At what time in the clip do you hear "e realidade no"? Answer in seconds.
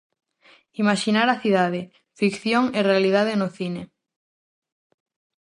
2.77-3.47